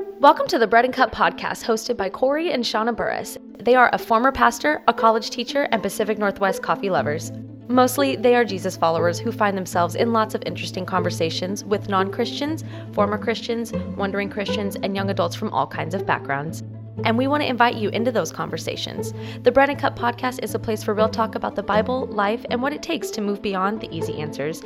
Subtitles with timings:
[0.00, 3.36] Welcome to the Bread and Cup podcast hosted by Corey and Shauna Burris.
[3.58, 7.32] They are a former pastor, a college teacher, and Pacific Northwest coffee lovers.
[7.68, 12.10] Mostly, they are Jesus followers who find themselves in lots of interesting conversations with non
[12.10, 16.62] Christians, former Christians, wondering Christians, and young adults from all kinds of backgrounds.
[17.04, 19.12] And we want to invite you into those conversations.
[19.42, 22.44] The Bread and Cup podcast is a place for real talk about the Bible, life,
[22.50, 24.62] and what it takes to move beyond the easy answers.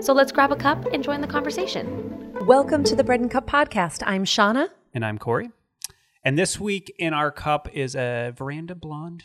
[0.00, 2.23] So let's grab a cup and join the conversation.
[2.42, 4.02] Welcome to the Bread and Cup podcast.
[4.06, 4.68] I'm Shauna.
[4.92, 5.50] And I'm Corey.
[6.24, 9.24] And this week in our cup is a Veranda Blonde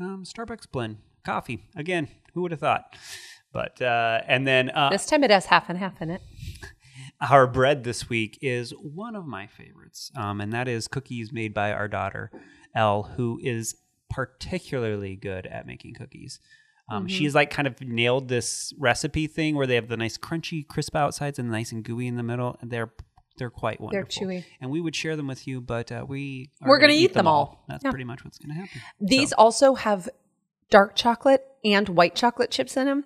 [0.00, 1.64] um, Starbucks blend coffee.
[1.76, 2.96] Again, who would have thought?
[3.52, 6.22] But, uh, and then uh, This time it has half and half in it.
[7.20, 11.52] our bread this week is one of my favorites, um, and that is cookies made
[11.52, 12.30] by our daughter,
[12.74, 13.74] Elle, who is
[14.08, 16.40] particularly good at making cookies.
[16.88, 20.16] Um, She has like kind of nailed this recipe thing where they have the nice
[20.16, 22.92] crunchy, crisp outsides and nice and gooey in the middle, and they're
[23.38, 24.26] they're quite wonderful.
[24.28, 24.44] They're chewy.
[24.62, 27.26] and we would share them with you, but uh, we are We're gonna eat them
[27.26, 27.64] all.
[27.68, 27.90] That's Yeah.
[27.90, 28.80] pretty much what's going to happen.
[28.98, 30.08] These So- also have
[30.70, 33.04] dark chocolate and white chocolate chips in them.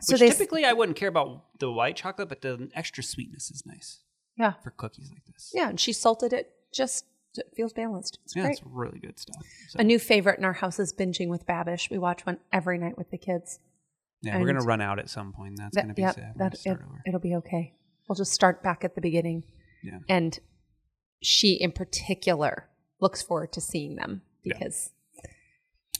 [0.00, 3.50] So which they typically I wouldn't care about the white chocolate, but the extra sweetness
[3.52, 4.00] is nice
[4.36, 5.52] yeah for cookies like this.
[5.54, 6.50] yeah, and she salted it.
[6.72, 7.04] Just
[7.38, 8.18] it feels balanced.
[8.24, 8.52] It's yeah, great.
[8.58, 9.36] it's really good stuff.
[9.68, 11.90] So, A new favorite in our house is binging with Babish.
[11.90, 13.58] We watch one every night with the kids.
[14.22, 15.56] yeah, we're gonna run out at some point.
[15.58, 16.34] That's That- gonna be yep, sad.
[16.36, 17.74] That it, it'll be okay.
[18.08, 19.44] We'll just start back at the beginning.
[19.82, 20.00] Yeah.
[20.08, 20.38] And
[21.22, 22.68] she, in particular,
[23.00, 24.54] looks forward to seeing them Yeah.
[24.58, 24.90] because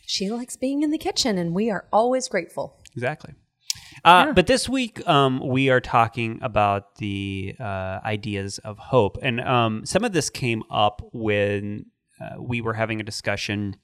[0.05, 2.77] she likes being in the kitchen, and we are always grateful.
[2.95, 3.35] Exactly.
[4.05, 4.33] Uh, Yeah.
[4.33, 9.19] But this week, um, we are talking about the uh, ideas of hope.
[9.23, 11.87] And um, some of this came up when
[12.21, 13.77] uh, we were having a discussion,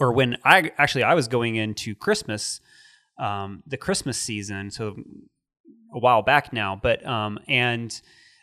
[0.00, 2.60] or when I actually I was going into Christmas,
[3.18, 4.96] um, the Christmas season, so
[5.94, 6.78] a while back now.
[6.80, 8.00] But um, and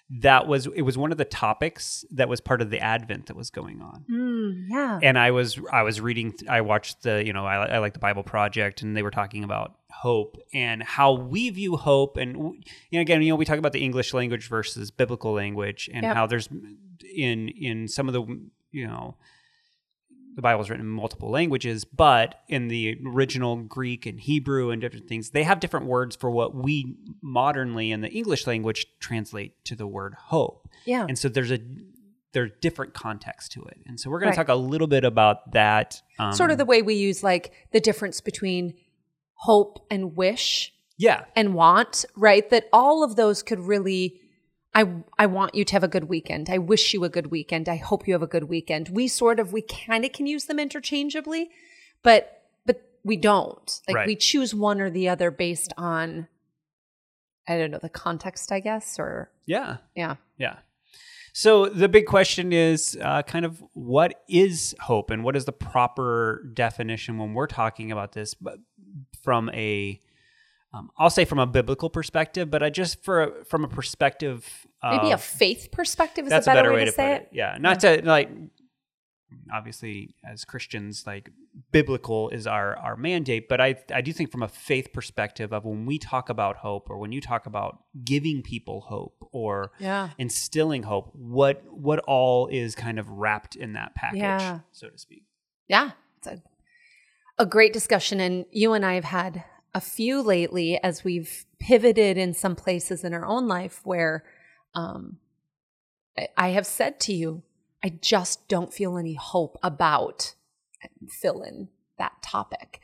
[0.10, 3.36] that was it was one of the topics that was part of the Advent that
[3.36, 5.00] was going on Mm, yeah.
[5.02, 8.00] and I was I was reading I watched the you know I, I like the
[8.00, 13.00] Bible Project and they were talking about hope and how we view hope and you
[13.00, 16.16] know again you know we talk about the English language versus biblical language and Yep.
[16.16, 16.50] how there's
[17.16, 18.24] in in some of the
[18.72, 19.16] you know
[20.36, 24.82] the Bible is written in multiple languages but in the original Greek and Hebrew and
[24.82, 29.54] different things they have different words for what we modernly in the English language translate
[29.66, 31.06] to the word hope yeah.
[31.08, 31.60] and so there's a
[32.34, 34.36] there's different context to it and so we're going Right.
[34.36, 37.54] to talk a little bit about that um, sort of the way we use like
[37.72, 38.74] the difference between
[39.34, 42.50] hope and wish yeah and want, right?
[42.50, 44.22] That all of those could really
[44.76, 44.86] I
[45.18, 46.50] I want you to have a good weekend.
[46.50, 47.68] I wish you a good weekend.
[47.70, 48.90] I hope you have a good weekend.
[48.90, 51.50] We sort of we kind of can use them interchangeably,
[52.04, 53.82] but but we don't.
[53.88, 54.08] Like Right.
[54.08, 56.28] we choose one or the other based on
[57.48, 60.16] I don't know, the context, I guess, or yeah yeah.
[60.38, 60.58] yeah
[61.38, 65.52] so the big question is uh, kind of what is hope and what is the
[65.52, 68.58] proper definition when we're talking about this but
[69.22, 70.02] from a
[70.76, 74.68] um, I'll say from a biblical perspective, but I just for a, from a perspective
[74.84, 77.30] Maybe a faith perspective is that's a better, way, to, say put it.
[77.32, 78.30] Yeah, not to like.
[79.54, 81.30] Obviously, as Christians, like
[81.72, 85.66] biblical is our our mandate, but I I do think from a faith perspective of
[85.66, 90.10] when we talk about hope, or when you talk about giving people hope, or Yeah.
[90.18, 94.60] instilling hope, what what all is kind of wrapped in that package, Yeah.
[94.72, 95.24] so to speak.
[95.68, 96.42] Yeah, it's a,
[97.40, 98.20] a great discussion.
[98.20, 99.44] And you and I have had
[99.76, 104.24] a few lately as we've pivoted in some places in our own life where
[104.74, 105.18] um,
[106.38, 107.44] I- have said to you,
[107.84, 110.34] I just don't feel any hope about
[111.10, 112.80] fill in that topic.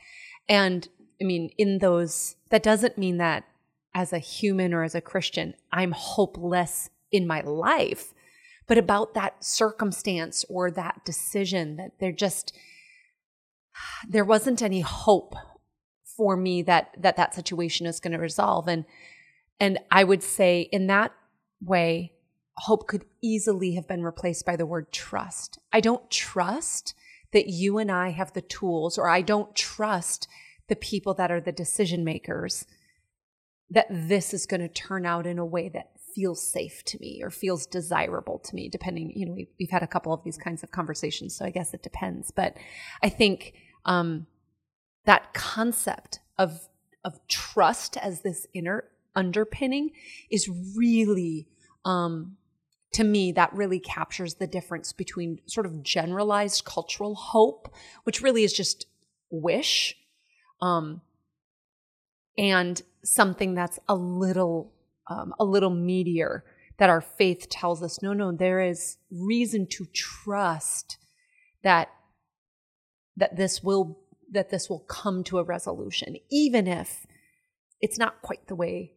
[0.48, 0.86] And
[1.20, 3.44] I mean, in those, that doesn't mean that
[3.94, 8.12] as a human or as a Christian, I'm hopeless in my life,
[8.66, 12.52] but about that circumstance or that decision that they're just,
[14.06, 15.34] there wasn't any hope
[16.16, 18.68] for me that that that situation is going to resolve.
[18.68, 18.84] And
[19.60, 21.12] and i would say in that
[21.62, 22.12] way
[22.56, 25.58] hope could easily have been replaced by the word trust.
[25.72, 26.94] I don't trust
[27.32, 30.28] that you and i have the tools or i don't trust
[30.68, 32.66] the people that are the decision makers
[33.70, 37.20] that this is going to turn out in a way that feels safe to me
[37.22, 40.36] or feels desirable to me depending you know we've, we've had a couple of these
[40.36, 42.30] kinds of conversations so i guess it depends.
[42.30, 42.56] But
[43.02, 43.54] i think
[43.84, 44.26] um,
[45.04, 46.68] that concept of
[47.04, 48.84] of trust as this inner
[49.16, 49.90] underpinning
[50.30, 51.48] is really
[51.84, 52.36] um,
[52.92, 58.44] to me that really captures the difference between sort of generalized cultural hope which really
[58.44, 58.86] is just
[59.30, 59.96] wish
[60.60, 61.00] um,
[62.38, 64.72] and something that's a little
[65.08, 66.42] um, a little meatier
[66.78, 70.98] that our faith tells us no, no, there is reason to trust
[71.62, 71.88] that
[73.16, 73.98] that this will
[74.32, 77.06] that this will come to a resolution, even if
[77.80, 78.92] it's not quite the way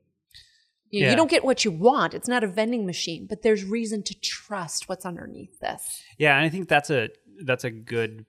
[0.91, 1.09] you, Yeah.
[1.11, 2.13] you don't get what you want.
[2.13, 6.01] It's not a vending machine, but there's reason to trust what's underneath this.
[6.17, 7.09] Yeah, and I think that's a
[7.43, 8.25] that's a good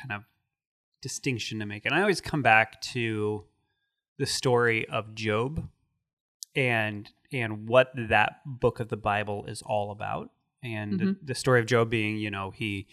[0.00, 0.24] kind of
[1.00, 1.84] distinction to make.
[1.86, 3.44] And I always come back to
[4.18, 5.68] the story of Job
[6.54, 10.30] and and what that book of the Bible is all about.
[10.62, 11.26] And the, mm-hmm.
[11.26, 12.86] the story of Job being, you know, he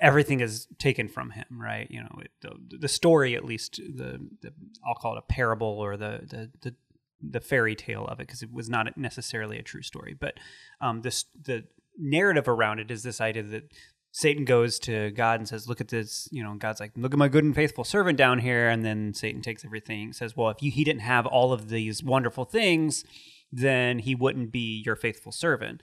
[0.00, 1.86] everything is taken from him, right?
[1.90, 4.52] You know, it, the, the story at least the, the
[4.86, 6.74] I'll call it a parable or the the the,
[7.20, 10.34] the fairy tale of it because it was not necessarily a true story, but
[10.80, 11.64] um, this the
[11.98, 13.72] narrative around it is this idea that
[14.10, 16.54] Satan goes to God and says, "Look at this," you know.
[16.54, 19.64] God's like, "Look at my good and faithful servant down here," and then Satan takes
[19.64, 20.12] everything.
[20.12, 23.04] Says, "Well, if you, he didn't have all of these wonderful things,
[23.50, 25.82] then he wouldn't be your faithful servant."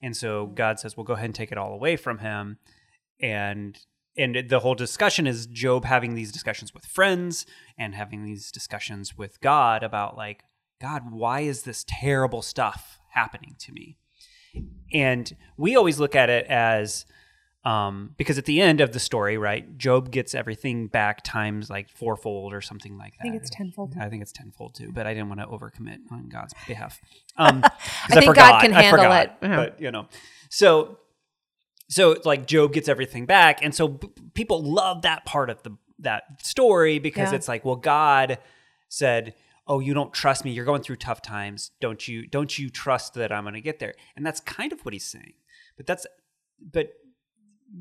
[0.00, 2.58] And so God says, "Well, go ahead and take it all away from him."
[3.22, 3.78] And
[4.16, 7.46] and the whole discussion is Job having these discussions with friends
[7.78, 10.44] and having these discussions with God about like,
[10.80, 13.96] God, why is this terrible stuff happening to me?
[14.92, 17.06] And we always look at it as
[17.64, 21.88] um, because at the end of the story, right, Job gets everything back times like
[21.88, 23.20] fourfold or something like that.
[23.20, 23.94] I think it's tenfold.
[23.98, 27.00] I think it's tenfold too, but I didn't want to overcommit on God's behalf.
[27.38, 27.70] Um, 'cause
[28.10, 29.32] I think God can I handle forgot, it.
[29.40, 29.56] Yeah.
[29.56, 30.06] But you know,
[30.50, 30.98] so
[31.92, 35.76] so like Job gets everything back, and so b- people love that part of the
[35.98, 37.36] that story because Yeah.
[37.36, 38.38] it's like, well, God
[38.88, 39.34] said,
[39.66, 40.50] "Oh, you don't trust me.
[40.52, 41.70] You're going through tough times.
[41.80, 42.26] Don't you?
[42.26, 45.04] Don't you trust that I'm going to get there?" And that's kind of what he's
[45.04, 45.34] saying.
[45.76, 46.06] But that's
[46.60, 46.92] but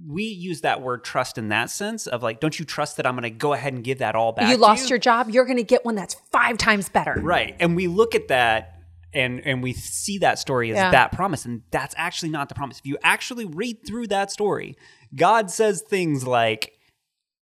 [0.07, 3.13] we use that word trust in that sense of like, don't you trust that I'm
[3.13, 4.49] going to go ahead and give that all back?
[4.49, 7.15] you lost your job, you're going to get one that's five times better.
[7.19, 7.57] Right.
[7.59, 8.80] And we look at that
[9.13, 10.91] and and we see that story as Yeah.
[10.91, 12.79] that promise and that's actually not the promise.
[12.79, 14.77] If you actually read through that story,
[15.15, 16.73] God says things like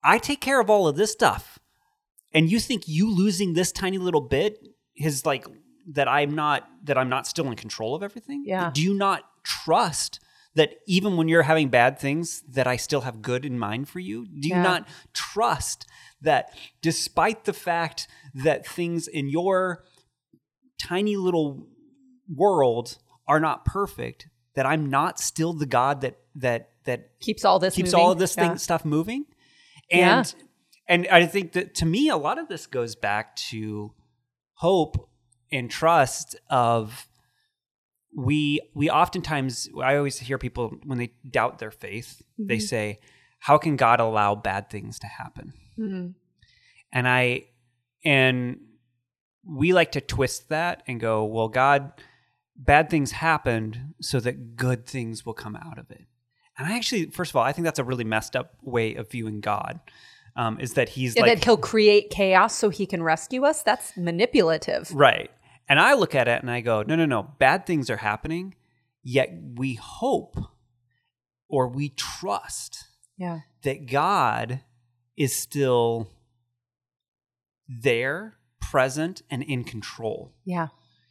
[0.03, 1.59] I take care of all of this stuff.
[2.33, 4.59] And you think you losing this tiny little bit
[4.95, 5.45] is like
[5.93, 8.43] that I'm not that I'm not still in control of everything?
[8.45, 8.69] Yeah.
[8.73, 10.19] Do you not trust
[10.55, 13.99] that even when you're having bad things that I still have good in mind for
[13.99, 14.25] you?
[14.27, 14.63] Do you Yeah.
[14.63, 15.85] not trust
[16.21, 16.49] that
[16.81, 19.83] despite the fact that things in your
[20.79, 21.67] tiny little
[22.33, 22.97] world
[23.27, 27.75] are not perfect that i'm not still the god that that that Keeps all this
[27.75, 28.05] keeps moving.
[28.05, 28.47] all of this Yeah.
[28.49, 29.25] thing stuff moving
[29.91, 30.19] Yeah.
[30.19, 30.35] and
[30.87, 33.93] and i think that to me a lot of this goes back to
[34.53, 35.09] hope
[35.51, 37.07] and trust of
[38.15, 42.61] we we oftentimes i always hear people when they doubt their faith they Mm-hmm.
[42.65, 42.99] say
[43.39, 46.13] how can god allow bad things to happen Mhm.
[46.91, 47.45] and I
[48.03, 48.59] and
[49.49, 51.91] we like to twist that and go, well, God,
[52.55, 56.05] bad things happened so that good things will come out of it.
[56.57, 59.09] And I actually, first of all, I think that's a really messed up way of
[59.09, 59.79] viewing God.
[60.35, 63.63] Um, is that he's Yeah, like that he'll create chaos so he can rescue us.
[63.63, 64.89] That's manipulative.
[64.93, 65.29] right,
[65.67, 68.55] and I look at it and I go, no, no, no, bad things are happening,
[69.03, 70.37] yet we hope
[71.49, 72.85] or we trust
[73.17, 73.39] Yeah.
[73.63, 74.61] that God
[75.17, 76.09] is still
[77.67, 78.37] there,
[78.71, 80.33] present, and in control.
[80.45, 80.67] Yeah.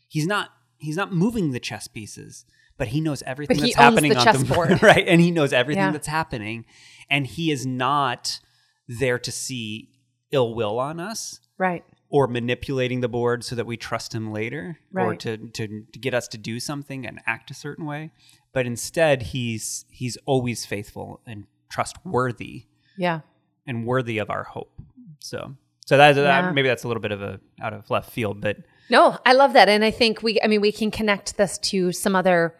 [0.09, 2.45] He's not he's not moving the chess pieces,
[2.77, 4.71] but he knows everything he that's happening the on chessboard.
[4.71, 5.91] the right, and he knows everything Yeah.
[5.93, 6.65] that's happening,
[7.11, 8.39] and he is not
[8.87, 9.91] there to see
[10.31, 11.85] ill will on us Right.
[12.11, 16.15] or manipulating the board so that we trust him later or to, to to get
[16.15, 18.11] us to do something and act a certain way
[18.53, 22.67] but instead he's he's always faithful and trustworthy
[22.97, 23.21] Yeah.
[23.67, 24.73] and worthy of our hope.
[25.21, 25.57] So,
[25.89, 26.23] so that, Yeah.
[26.43, 28.59] that maybe that's a little bit of a out of left field, but
[28.91, 29.71] No, I love that.
[29.71, 32.55] And I think we, I mean, we can connect this to some other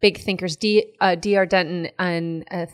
[0.00, 1.44] big thinkers, D, uh, D.R.
[1.44, 2.64] Denton and uh,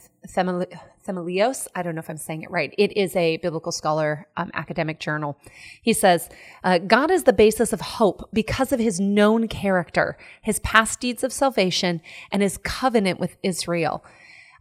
[1.05, 1.67] Themelios.
[1.75, 2.73] I don't know if I'm saying it right.
[2.79, 5.39] It is a biblical scholar um, academic journal.
[5.83, 6.29] He says,
[6.63, 11.25] uh, God is the basis of hope because of his known character, his past deeds
[11.25, 14.05] of salvation, and his covenant with Israel.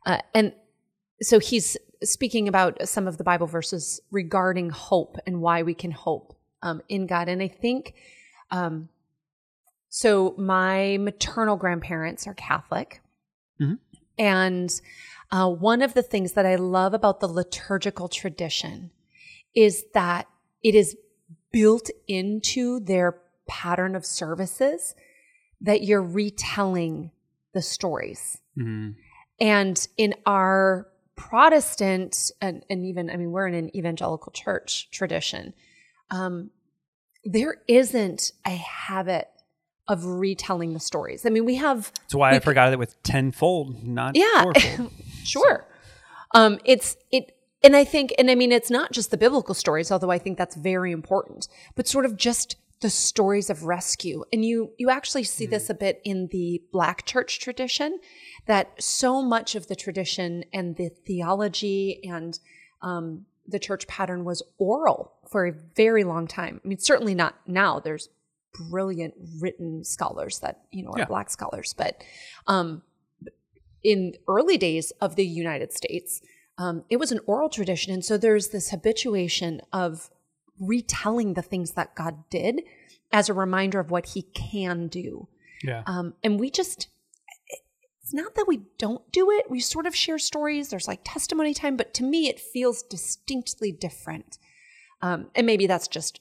[0.08, 0.54] Uh, and
[1.22, 5.92] so he's speaking about some of the Bible verses regarding hope and why we can
[5.92, 7.28] hope um, in God.
[7.30, 7.94] And I think
[8.52, 8.90] um,
[9.90, 10.36] so.
[10.38, 13.02] My maternal grandparents are Catholic,
[13.62, 13.80] Mhm.
[14.18, 14.82] and
[15.32, 18.92] uh, one of the things that I love about the liturgical tradition
[19.56, 20.28] is that
[20.64, 20.96] it is
[21.52, 24.96] built into their pattern of services
[25.62, 27.12] that you're retelling
[27.54, 28.40] the stories.
[28.58, 28.96] mhm.
[29.40, 35.54] And in our Protestant, and, and even, I mean, we're in an evangelical church tradition,
[36.12, 36.52] um,
[37.24, 39.30] there isn't a habit
[39.88, 41.26] of retelling the stories.
[41.26, 44.46] I mean, we have That's why I forgot it with tenfold, not Yeah.
[45.24, 45.66] Sure.
[46.36, 49.92] Um, it's it, and I think, and I mean, it's not just the biblical stories,
[49.92, 54.24] although I think that's very important, but sort of just the stories of rescue.
[54.32, 58.00] And you you actually see this a bit in the Black church tradition,
[58.48, 62.40] that so much of the tradition and the theology and
[62.82, 66.62] um, the church pattern was oral for a very long time.
[66.64, 67.80] I mean, certainly not now.
[67.80, 68.10] There's
[68.70, 71.06] brilliant written scholars that you know are Yeah.
[71.06, 72.04] black scholars, but
[72.48, 72.84] um,
[73.84, 76.22] in early days of the United States,
[76.58, 77.94] um, it was an oral tradition.
[77.94, 80.10] And so there's this habituation of
[80.60, 82.62] retelling the things that God did
[83.12, 85.28] as a reminder of what he can do.
[85.64, 85.84] Yeah.
[85.86, 86.88] Um, and we just,
[88.06, 89.50] it's not that we don't do it.
[89.50, 90.70] We sort of share stories.
[90.70, 94.38] There's like testimony time, but to me, it feels distinctly different.
[95.02, 96.20] Um, and maybe that's just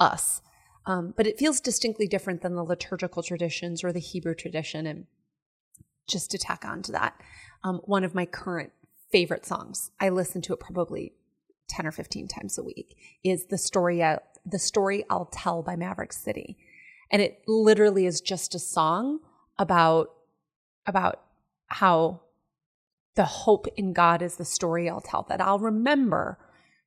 [0.00, 0.40] us.
[0.86, 4.86] Um, but it feels distinctly different than the liturgical traditions or the Hebrew tradition.
[4.86, 5.04] And
[6.06, 7.20] just to tack on to that,
[7.62, 8.72] um, one of my current
[9.12, 11.12] favorite songs, I listen to it probably
[11.68, 15.76] 10 or 15 times a week, is the story, uh, the story I'll tell by
[15.76, 16.56] Maverick City.
[17.10, 19.18] And it literally is just a song
[19.58, 20.08] about,
[20.88, 21.20] about
[21.66, 22.20] how
[23.14, 26.38] the hope in God is the story I'll tell that I'll remember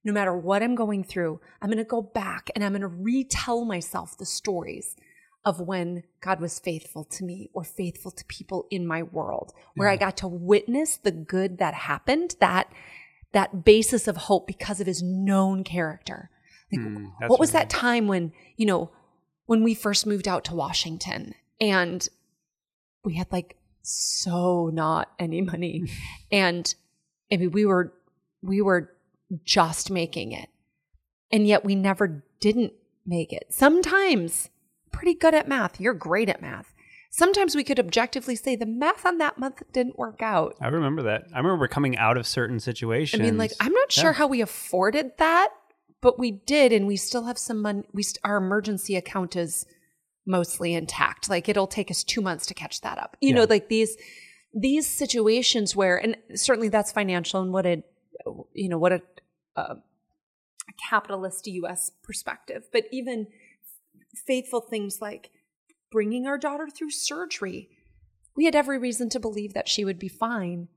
[0.03, 1.39] no matter what I'm going through.
[1.61, 4.95] I'm going to go back and I'm going to retell myself the stories
[5.45, 9.89] of when God was faithful to me or faithful to people in my world, where
[9.89, 12.71] I got to witness the good that happened, that
[13.33, 16.29] that basis of hope because of his known character.
[16.71, 18.91] Like, hmm, that's what was really- that time when, you know,
[19.45, 22.07] when we first moved out to Washington and
[23.03, 25.83] we had like so not any money
[26.31, 26.73] and
[27.31, 27.93] I mean we were
[28.41, 28.91] we were
[29.45, 30.49] just making it.
[31.31, 32.73] And yet we never didn't
[33.05, 33.45] make it.
[33.49, 34.49] Sometimes
[34.91, 35.79] pretty good at math.
[35.79, 36.73] You're great at math.
[37.09, 40.55] Sometimes we could objectively say the math on that month didn't work out.
[40.61, 41.25] I remember that.
[41.33, 43.21] I remember coming out of certain situations.
[43.21, 44.13] I mean, like, I'm not sure Yeah.
[44.13, 45.49] how we afforded that,
[46.01, 47.83] but we did, and we still have some money.
[47.93, 49.65] We st- our emergency account is
[50.31, 51.29] mostly intact.
[51.29, 53.17] Like, it'll take us two months to catch that up.
[53.21, 53.97] You know, like these
[54.53, 57.83] these situations where, and certainly that's financial, and what a
[58.53, 59.01] you know what a,
[59.55, 61.91] a, a capitalist U.S.
[62.03, 63.27] perspective, but even
[64.25, 65.29] faithful things like
[65.91, 67.69] bringing our daughter through surgery.
[68.35, 70.69] We had every reason to believe that she would be fine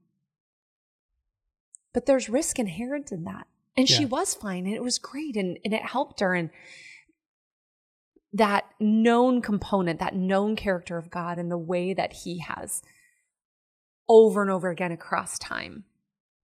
[1.95, 3.47] but there's risk inherent in that
[3.77, 6.51] and she was fine and it was great and, and it helped her and
[8.35, 12.83] that known component that known character of god and the way that he has
[14.09, 15.85] over and over again across time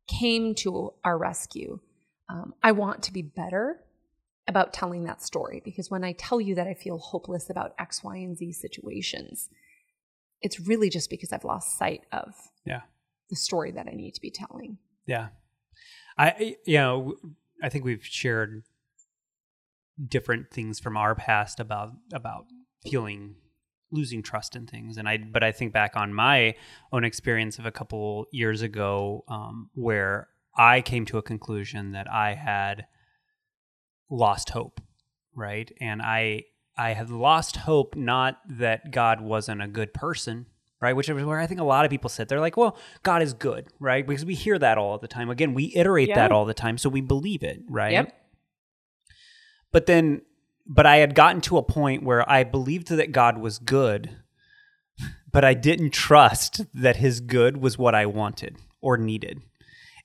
[0.08, 1.78] came to our rescue
[2.28, 3.80] um, i want to be better
[4.48, 8.02] about telling that story because when i tell you that i feel hopeless about x
[8.02, 9.48] y and z situations
[10.40, 12.82] it's really just because i've lost sight of Yeah.
[13.28, 15.28] the story that i need to be telling Yeah.
[16.18, 17.14] I, you know,
[17.62, 18.62] I think we've shared
[20.08, 22.46] different things from our past about, about
[22.82, 23.34] feeling
[23.92, 24.96] losing trust in things.
[24.96, 26.54] And I, but I think back on my
[26.92, 32.10] own experience of a couple years ago, um, where I came to a conclusion that
[32.10, 32.86] I had
[34.10, 34.80] lost hope.
[35.34, 35.70] Right.
[35.80, 36.44] And I,
[36.76, 40.46] I had lost hope, not that God wasn't a good person,
[40.80, 40.94] right?
[40.94, 42.28] Which is where I think a lot of people sit.
[42.28, 44.06] They're like, well, God is good, right?
[44.06, 45.30] Because we hear that all the time.
[45.30, 46.16] Again, we iterate Yeah.
[46.16, 47.92] that all the time, so we believe it, right?
[47.92, 48.16] Yep.
[49.72, 50.22] But then,
[50.66, 54.10] but I had gotten to a point where I believed that God was good,
[55.30, 59.42] but I didn't trust that his good was what I wanted or needed.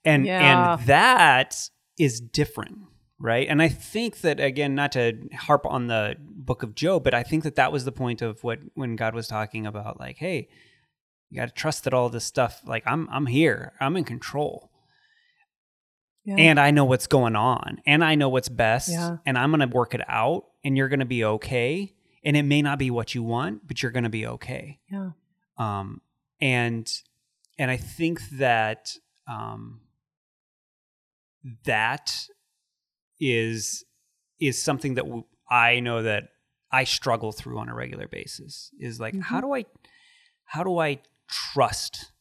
[0.03, 0.75] And Yeah.
[0.77, 2.77] and that is different,
[3.19, 3.47] right?
[3.47, 7.23] And I think that again, not to harp on the book of Job, but I
[7.23, 10.47] think that that was the point of what when God was talking about like, hey,
[11.31, 13.73] you got to trust that all this stuff like I'm I'm here.
[13.79, 14.69] I'm in control.
[16.25, 16.35] Yeah.
[16.37, 19.17] And I know what's going on and I know what's best Yeah.
[19.25, 21.93] and I'm going to work it out and you're going to be okay.
[22.23, 24.79] And it may not be what you want, but you're going to be okay.
[24.91, 25.11] yeah.
[25.57, 26.01] Um,
[26.41, 26.91] and
[27.57, 28.91] and I think that
[29.27, 29.81] um,
[31.65, 32.27] that
[33.19, 33.85] is
[34.39, 36.29] is something that w- I know that
[36.71, 38.71] I struggle through on a regular basis.
[38.79, 39.65] Is like how do I
[40.45, 42.11] how do I trust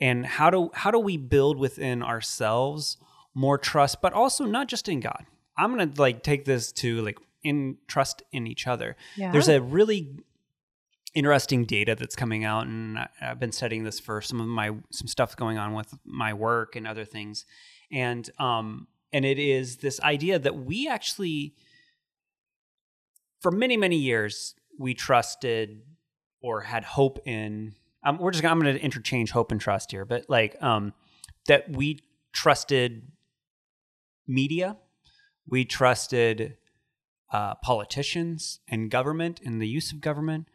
[0.00, 2.96] and how do how do we build within ourselves
[3.34, 5.24] more trust, but also not just in God.
[5.56, 8.96] I'm gonna like take this to like in trust in each other.
[9.16, 9.32] Yeah.
[9.32, 10.18] There's a really
[11.14, 15.06] interesting data that's coming out, and I've been studying this for some of my some
[15.06, 17.44] stuff going on with my work and other things,
[17.90, 21.54] and um and it is this idea that we actually
[23.40, 25.82] for many many years we trusted
[26.42, 27.74] or had hope in.
[28.04, 28.44] Um, we're just.
[28.44, 30.92] I'm going to interchange hope and trust here, but like um,
[31.46, 32.00] that we
[32.32, 33.10] trusted
[34.26, 34.76] media,
[35.46, 36.56] we trusted
[37.32, 40.48] uh, politicians and government and the use of government.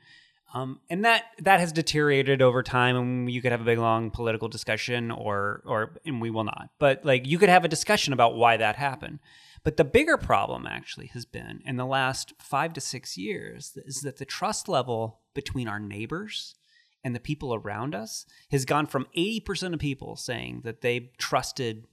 [0.54, 4.12] Um, and that that has deteriorated over time, and you could have a big long
[4.12, 6.70] political discussion, or or and we will not.
[6.80, 9.20] But like you could have a discussion about why that happened.
[9.64, 14.00] But the bigger problem actually has been in the last five to six years is
[14.02, 16.56] that the trust level between our neighbors
[17.04, 21.86] and the people around us has gone from 80% of people saying that they trusted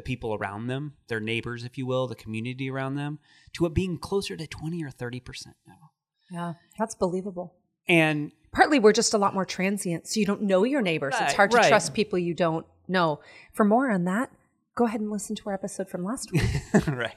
[0.00, 3.18] the people around them, their neighbors, if you will, the community around them,
[3.52, 5.90] to it being closer to 20 or 30% now.
[6.30, 7.54] Yeah, that's believable.
[7.86, 11.14] And partly we're just a lot more transient, so you don't know your neighbors.
[11.14, 11.68] Right, it's hard to right.
[11.68, 13.20] trust people you don't know.
[13.52, 14.30] For more on that,
[14.74, 16.42] go ahead and listen to our episode from last week.
[16.86, 17.16] right.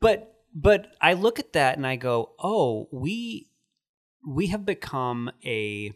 [0.00, 3.50] But but I look at that and I go, "Oh, we
[4.26, 5.92] we have become a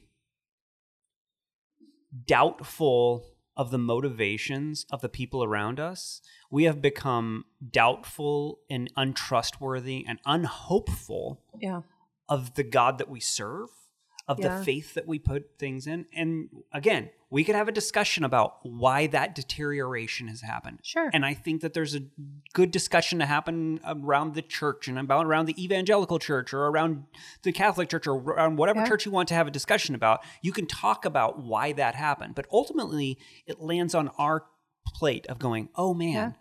[2.27, 3.25] doubtful
[3.57, 6.21] of the motivations of the people around us.
[6.51, 11.83] We have become doubtful and untrustworthy and unhopeful yeah.
[12.29, 13.69] of the God that we serve,
[14.27, 14.59] of Yeah.
[14.59, 16.07] the faith that we put things in.
[16.15, 20.79] And again, we could have a discussion about why that deterioration has happened.
[20.83, 21.11] Sure.
[21.13, 22.01] And I think that there's a
[22.55, 27.05] good discussion to happen around the church and about around the evangelical church or around
[27.43, 28.87] the Catholic church or around whatever Yeah.
[28.89, 30.25] church you want to have a discussion about.
[30.43, 32.35] You can talk about why that happened.
[32.35, 34.47] But ultimately, it lands on our
[34.95, 36.33] plate of going, oh man, Yeah.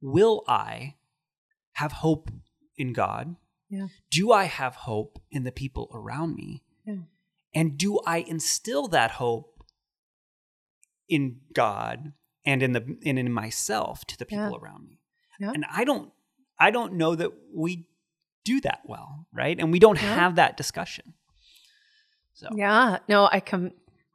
[0.00, 0.96] will I
[1.74, 2.30] have hope
[2.76, 3.36] in God?
[3.70, 3.88] Yeah.
[4.10, 6.62] do I have hope in the people around me?
[6.86, 7.02] Yeah.
[7.54, 9.64] And do I instill that hope
[11.08, 12.12] in God
[12.44, 14.58] and in the and in myself to the people Yeah.
[14.58, 15.00] around me?
[15.40, 15.52] Yeah.
[15.54, 16.12] And I don't
[16.58, 17.86] I don't know that we
[18.44, 19.58] do that well, right?
[19.58, 20.14] And we don't Yeah.
[20.14, 21.14] have that discussion.
[22.34, 23.72] So Yeah, no, I come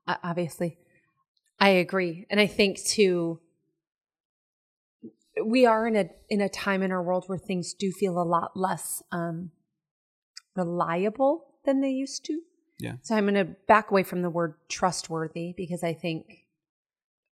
[0.07, 0.77] obviously.
[1.59, 2.25] I agree.
[2.29, 3.39] And I think too
[5.43, 8.23] we are in a in a time in our world where things do feel a
[8.23, 9.51] lot less um
[10.55, 12.41] reliable than they used to.
[12.83, 12.93] Yeah.
[13.01, 16.45] So I'm going to back away from the word trustworthy because I think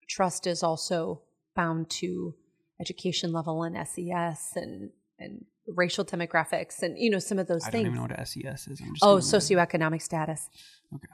[0.09, 1.21] trust is also
[1.55, 2.35] bound to
[2.81, 7.71] education level and SES and and racial demographics and you know some of those I
[7.71, 7.85] don't things.
[7.87, 8.81] even know what SES is.
[9.01, 10.49] Oh, socioeconomic status.
[10.93, 11.07] Okay.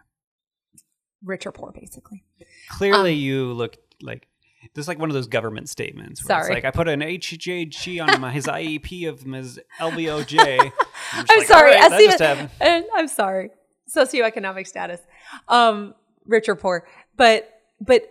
[1.23, 2.23] Rich or poor, basically.
[2.71, 4.27] Clearly, um, you look like
[4.73, 6.27] this is like one of those government statements.
[6.27, 6.55] Where It's Sorry.
[6.55, 9.59] like I put an HJG on my, his IEP of Ms.
[9.79, 10.39] LBOJ.
[11.13, 11.75] I'm, I'm like, sorry.
[11.75, 13.51] "All right, that SES just happened." I'm sorry.
[13.95, 15.01] Socioeconomic status,
[15.47, 15.93] um,
[16.25, 18.03] rich or poor, but but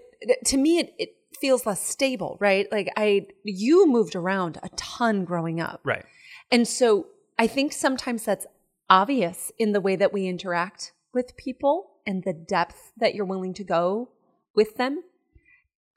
[0.46, 2.70] to me, it, it feels less stable, right?
[2.70, 6.04] Like I, you moved around a ton growing up, Right.
[6.50, 7.06] and so
[7.38, 8.46] I think sometimes that's
[8.90, 13.54] obvious in the way that we interact with people and the depth that you're willing
[13.54, 14.10] to go
[14.54, 15.02] with them.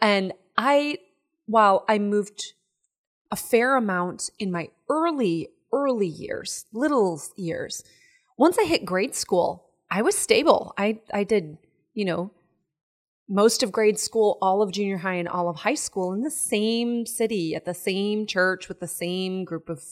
[0.02, 1.00] And I,
[1.45, 2.54] while I moved
[3.32, 7.84] a fair amount in my early, early years, little years,
[8.38, 10.74] once I hit grade school, I was stable.
[10.78, 11.58] I, I did,
[11.93, 12.32] you know,
[13.28, 16.30] most of grade school, all of junior high, and all of high school in the
[16.32, 19.84] same city, at the same church, with the same group of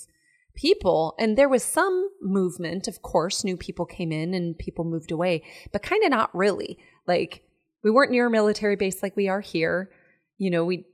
[0.56, 1.16] people.
[1.18, 5.42] And there was some movement, of course, new people came in and people moved away,
[5.72, 6.78] but kind of not really.
[7.08, 7.44] Like,
[7.84, 9.90] we weren't near a military base like we are here.
[10.38, 10.86] You know, we,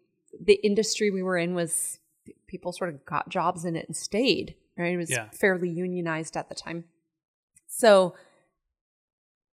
[0.41, 1.99] the industry we were in was
[2.47, 4.93] people sort of got jobs in it and stayed, right?
[4.93, 5.29] It was Yeah.
[5.31, 6.85] fairly unionized at the time.
[7.67, 8.15] So,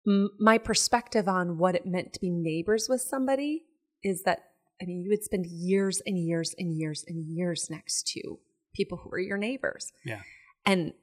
[0.06, 3.64] m- my perspective on what it meant to be neighbors with somebody
[4.02, 4.44] is that
[4.80, 8.40] I mean, you would spend years and years and years and years next to
[8.74, 9.92] people who are your neighbors.
[10.04, 10.22] Yeah.
[10.66, 10.94] And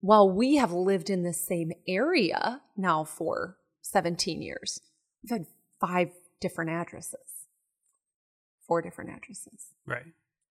[0.00, 4.80] while we have lived in the same area now for 17 years,
[5.22, 5.46] we've had
[5.80, 7.46] five different addresses,
[8.66, 10.04] four different addresses, Right.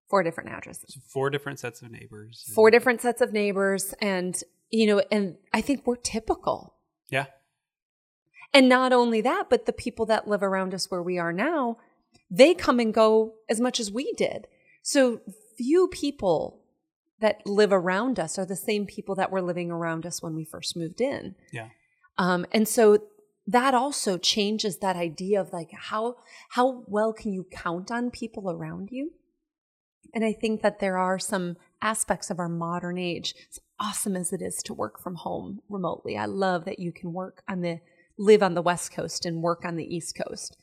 [0.10, 2.52] four different addresses So four different sets of neighbors.
[2.54, 6.76] four different sets of neighbors and you know and i think we're typical
[7.10, 7.26] Yeah.
[8.60, 11.78] And not only that but the people that live around us where we are now
[12.30, 14.48] they come and go as much as we did.
[14.84, 15.22] So
[15.58, 16.62] few people
[17.20, 20.46] that live around us are the same people that were living around us when we
[20.46, 21.36] first moved in.
[21.52, 21.70] Yeah.
[22.18, 23.00] um, and so
[23.48, 26.18] that also changes that idea of like how
[26.52, 29.12] how well can you count on people around you?
[30.14, 34.34] And i think that there are some aspects of our modern age as awesome as
[34.34, 37.80] it is to work from home remotely i love that you can work on the
[38.20, 40.56] live on the west coast and work on the east coast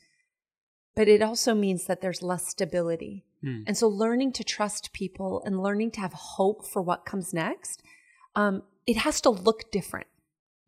[0.95, 3.61] but it also means that there's less stability Hmm.
[3.67, 7.83] and so learning to trust people and learning to have hope for what comes next
[8.35, 10.07] um, it has to look different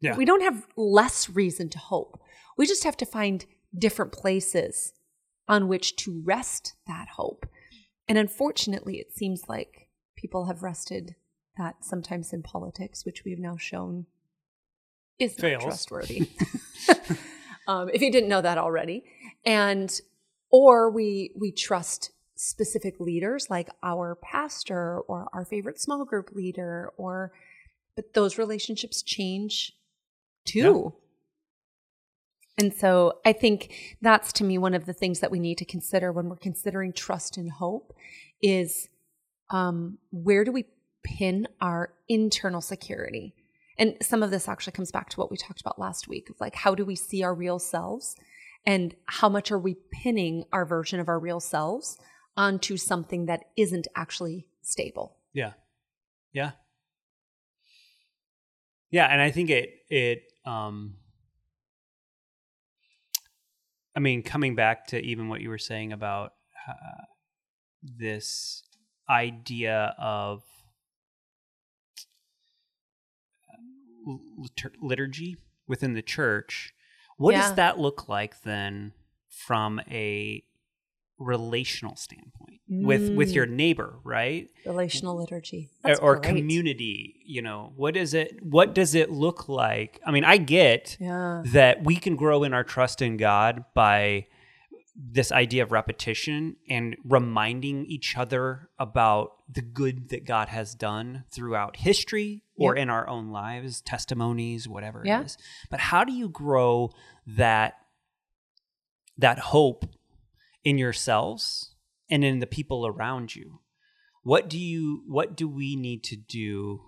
[0.02, 0.15] Yeah.
[0.15, 2.21] We don't have less reason to hope.
[2.58, 3.45] We just have to find
[3.78, 4.93] different places
[5.47, 7.45] on which to rest that hope.
[8.08, 11.15] And unfortunately, it seems like people have rested
[11.58, 14.06] that sometimes in politics, which we've now shown
[15.19, 16.29] is not trustworthy.
[17.67, 19.03] um, if you didn't know that already,
[19.45, 19.99] and
[20.51, 26.91] or we we trust specific leaders like our pastor or our favorite small group leader,
[26.97, 27.32] or
[27.95, 29.73] but those relationships change
[30.45, 30.93] too.
[32.58, 35.65] And so I think that's to me one of the things that we need to
[35.65, 37.93] consider when we're considering trust and hope
[38.41, 38.89] is
[39.49, 40.65] um, where do we
[41.03, 43.34] pin our internal security?
[43.80, 46.36] And some of this actually comes back to what we talked about last week of
[46.39, 48.15] like, how do we see our real selves?
[48.65, 51.98] And how much are we pinning our version of our real selves
[52.38, 55.18] onto something that isn't actually stable?
[55.34, 55.54] Yeah.
[56.34, 56.52] Yeah.
[58.92, 60.96] Yeah, and I think it it um
[63.96, 66.34] I mean coming back to even what you were saying about
[66.68, 67.04] uh,
[67.84, 68.63] this
[69.10, 70.44] idea of
[73.48, 73.99] uh, litur-
[74.82, 75.36] liturgy
[75.67, 76.74] within the church
[77.17, 77.41] what Yeah.
[77.41, 78.93] does that look like then
[79.30, 80.43] from a
[81.17, 83.36] relational standpoint with with Mm.
[83.36, 85.69] your neighbor right Relational liturgy.
[85.84, 86.24] or, That's or great.
[86.38, 90.95] community you know what is it what does it look like i mean i get
[91.00, 91.43] Yeah.
[91.48, 94.28] that we can grow in our trust in god by
[95.02, 101.24] this idea of repetition and reminding each other about the good that god has done
[101.32, 102.82] throughout history or Yep.
[102.84, 105.22] in our own lives testimonies whatever Yeah.
[105.22, 105.38] it is
[105.70, 106.92] but how do you grow
[107.26, 107.76] that
[109.18, 109.86] that hope
[110.66, 111.76] in yourselves
[112.10, 113.62] and in the people around you
[114.24, 116.82] what do you what do we need to do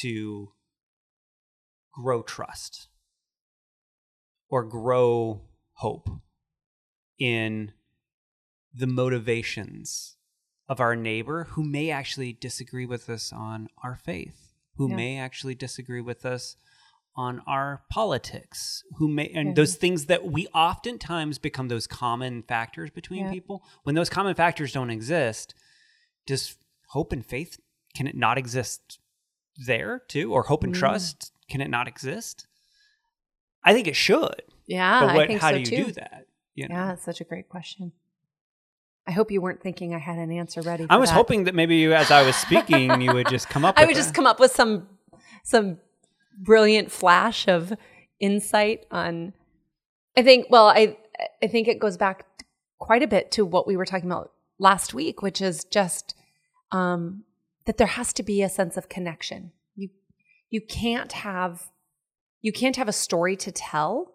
[0.00, 0.52] to
[1.92, 2.88] grow trust
[4.48, 5.42] or grow
[5.74, 6.08] hope
[7.18, 7.72] in
[8.74, 10.16] the motivations
[10.68, 14.96] of our neighbor who may actually disagree with us on our faith who Yeah.
[14.96, 16.56] may actually disagree with us
[17.14, 22.90] on our politics who may and those things that we oftentimes become those common factors
[22.90, 23.30] between Yeah.
[23.30, 25.54] people when those common factors don't exist
[26.26, 26.56] does
[26.88, 27.58] hope and faith
[27.94, 28.98] can it not exist
[29.64, 30.78] there too or hope and Mm.
[30.78, 32.46] trust can it not exist
[33.64, 35.00] i think it should Yeah.
[35.06, 35.84] but what, how so do you too.
[35.86, 36.26] do that
[36.56, 36.74] you know?
[36.74, 37.92] Yeah, it's such a great question.
[39.06, 40.86] I hope you weren't thinking I had an answer ready.
[40.90, 41.14] i was that.
[41.14, 43.90] hoping that maybe you, as i was speaking you would just come up I with
[43.90, 44.88] would just come up with some
[45.44, 45.78] some
[46.36, 47.72] brilliant flash of
[48.20, 49.32] insight on.
[50.16, 50.46] I think.
[50.50, 50.96] Well, I
[51.42, 52.26] I think it goes back
[52.78, 56.14] quite a bit to what we were talking about last week, which is just
[56.72, 57.24] um,
[57.66, 59.52] that there has to be a sense of connection.
[59.74, 59.90] You
[60.50, 61.70] you can't have
[62.40, 64.12] you can't have a story to tell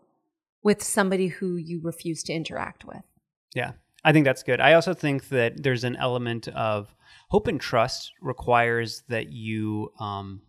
[0.63, 3.01] with somebody who you refuse to interact with.
[3.55, 3.71] Yeah,
[4.03, 4.59] I think that's good.
[4.59, 6.95] I also think that there's an element of
[7.29, 10.41] hope and trust requires that you um,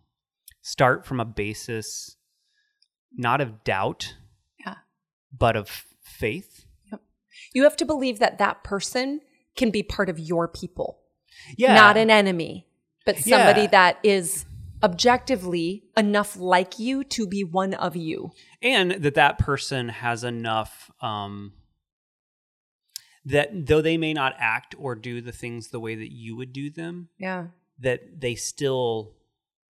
[0.61, 2.17] start from a basis
[3.15, 4.15] not of doubt,
[4.65, 4.75] Yeah.
[5.37, 5.69] but of
[6.01, 6.65] faith.
[7.53, 9.21] You have to believe that that person
[9.55, 10.99] can be part of your people.
[11.57, 12.67] Yeah, not an enemy,
[13.05, 13.67] but somebody Yeah.
[13.67, 14.45] that is
[14.83, 18.31] objectively enough like you to be one of you.
[18.61, 21.53] and that that person has enough um,
[23.25, 26.51] that though they may not act or do the things the way that you would
[26.53, 27.47] do them, Yeah.
[27.79, 29.15] that they still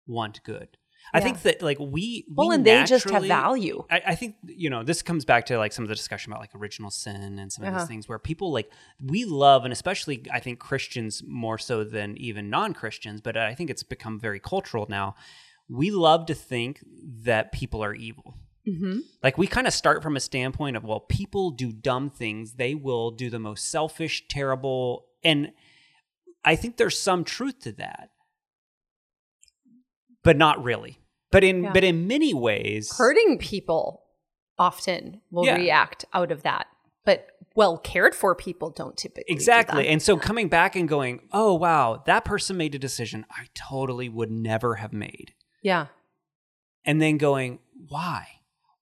[0.07, 0.79] want good.
[1.13, 1.25] I Yeah.
[1.25, 3.85] think that like we Well, we and they just have value.
[3.91, 6.41] I, I think you know this comes back to like some of the discussion about
[6.41, 7.81] like original sin and some of Uh-huh.
[7.81, 12.17] these things where people like we love and especially I think Christians more so than
[12.17, 15.15] even non Christians, but I think it's become very cultural now.
[15.69, 16.81] We love to think
[17.25, 18.35] that people are evil.
[18.67, 19.01] Mm-hmm.
[19.23, 22.55] Like we kind of start from a standpoint of well, people do dumb things.
[22.55, 25.53] They will do the most selfish, terrible, and
[26.45, 28.11] I think there's some truth to that,
[30.25, 30.99] but not really.
[31.31, 31.73] But in Yeah.
[31.73, 34.03] but in many ways, Hurting people
[34.59, 35.57] often will Yeah.
[35.57, 36.67] react out of that,
[37.05, 39.25] but well cared for people don't typically.
[39.29, 39.85] do Exactly.
[39.85, 39.89] that.
[39.89, 44.09] And so coming back and going, oh, wow, that person made a decision I totally
[44.09, 45.35] would never have made.
[45.63, 45.87] yeah.
[46.87, 48.27] And then going, why?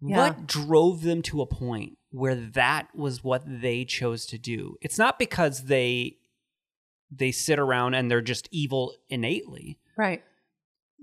[0.01, 0.17] Yeah.
[0.17, 4.77] What drove them to a point where that was what they chose to do?
[4.81, 6.19] It's not because they
[7.15, 9.79] they sit around and they're just evil innately.
[9.97, 10.25] Right.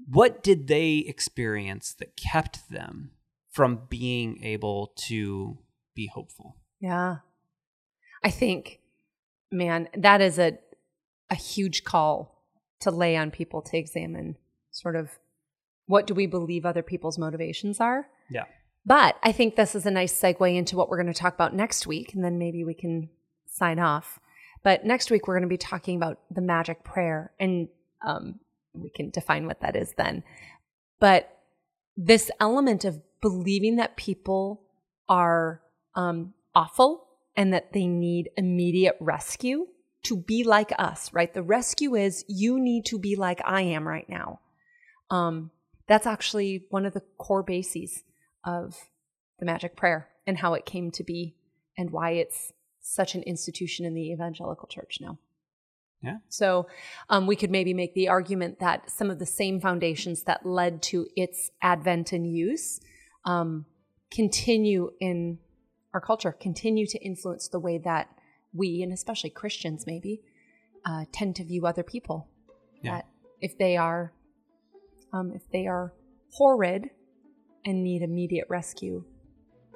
[0.08, 3.12] What did they experience that kept them
[3.50, 5.58] from being able to
[5.96, 6.56] be hopeful?
[6.80, 7.18] Yeah.
[8.24, 8.80] I think,
[9.52, 10.58] man, that is a
[11.32, 12.44] a huge call
[12.80, 14.36] to lay on people to examine
[14.72, 15.12] sort of
[15.86, 18.08] what do we believe other people's motivations are?
[18.30, 18.46] Yeah.
[18.86, 21.56] But I think this is a nice segue into what we're going to talk about
[21.56, 23.10] next week, and then maybe we can
[23.46, 24.20] sign off.
[24.64, 27.70] But next week, we're going to be talking about the magic prayer, and
[28.06, 28.40] um,
[28.82, 30.24] we can define what that is then.
[31.00, 31.38] But
[31.96, 34.62] this element of believing that people
[35.08, 35.62] are
[35.96, 39.68] um, awful and that they need immediate rescue
[40.04, 41.34] to be like us, right?
[41.34, 44.40] The rescue is you need to be like I am right now.
[45.10, 45.52] Um,
[45.88, 48.04] that's actually one of the core bases
[48.46, 48.78] of
[49.40, 51.36] the magic prayer and how it came to be
[51.78, 55.18] and why it's such an institution in the evangelical church now.
[56.02, 56.18] Yeah.
[56.30, 56.68] So
[57.10, 60.82] um, we could maybe make the argument that some of the same foundations that led
[60.84, 62.80] to its advent and use
[63.26, 63.66] um,
[64.12, 65.40] continue in
[65.94, 68.10] our culture, continue to influence the way that
[68.54, 70.22] we, and especially Christians maybe,
[70.86, 72.30] uh, tend to view other people.
[72.82, 72.96] Yeah.
[72.96, 73.06] That
[73.42, 74.14] if they are,
[75.12, 75.94] um, if they are
[76.32, 76.92] horrid
[77.66, 79.04] and need immediate rescue,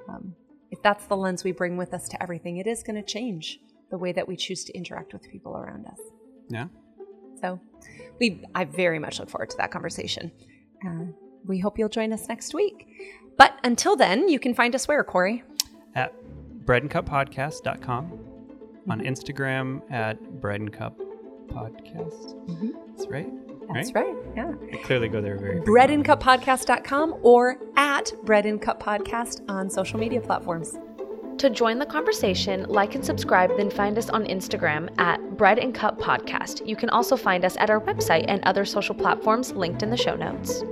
[0.08, 0.34] um,
[0.70, 3.60] if that's the lens we bring with us to everything, it is going to change
[3.94, 6.00] the way that we choose to interact with people around us.
[6.48, 6.66] Yeah.
[7.40, 7.60] So,
[8.18, 10.32] we I very much look forward to that conversation.
[10.84, 11.04] Uh,
[11.46, 12.88] we hope you'll join us next week.
[13.38, 15.44] But until then, you can find us where, Corey?
[15.94, 16.12] At
[16.64, 18.18] breadandcuppodcast.com.
[18.90, 20.98] On Instagram at bread and cup
[21.46, 22.34] podcast.
[22.48, 22.70] Mm-hmm.
[22.88, 23.32] That's right.
[23.72, 24.16] That's right.
[24.36, 24.52] Yeah.
[24.72, 30.20] I clearly go there very breadandcuppodcast.com or at bread and cup podcast on social media
[30.20, 30.76] platforms.
[31.44, 35.74] To join the conversation, like and subscribe, then find us on Instagram at Bread and
[35.74, 36.66] Cup Podcast.
[36.66, 39.96] You can also find us at our website and other social platforms linked in the
[39.98, 40.64] show notes.